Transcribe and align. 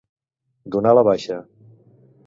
Donar 0.75 0.95
la 0.99 1.05
baixa. 1.09 1.41